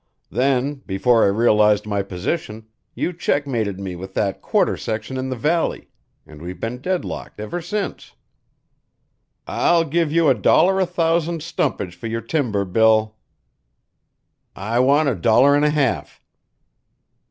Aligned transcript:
"Then, 0.31 0.81
before 0.87 1.23
I 1.25 1.27
realized 1.27 1.85
my 1.85 2.01
position, 2.01 2.65
you 2.95 3.13
checkmated 3.13 3.79
me 3.79 3.95
with 3.95 4.15
that 4.15 4.41
quarter 4.41 4.75
section 4.75 5.15
in 5.15 5.29
the 5.29 5.35
valley, 5.35 5.89
and 6.25 6.41
we've 6.41 6.59
been 6.59 6.79
deadlocked 6.79 7.39
ever 7.39 7.61
since." 7.61 8.15
"I'll 9.45 9.83
give 9.83 10.11
you 10.11 10.27
a 10.27 10.33
dollar 10.33 10.79
a 10.79 10.87
thousand 10.87 11.43
stumpage 11.43 11.93
for 11.95 12.07
your 12.07 12.21
timber, 12.21 12.65
Bill." 12.65 13.15
"I 14.55 14.79
want 14.79 15.07
a 15.07 15.13
dollar 15.13 15.53
and 15.55 15.63
a 15.65 15.69
half." 15.69 16.19